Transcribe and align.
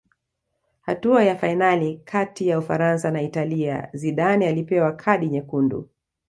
hatua 0.81 1.23
ya 1.23 1.35
fainali 1.35 2.01
kati 2.05 2.47
ya 2.47 2.59
ufaransa 2.59 3.11
na 3.11 3.21
italia 3.21 3.89
zidane 3.93 4.47
alipewa 4.47 4.91
kadi 4.93 5.29
nyekundu 5.29 5.89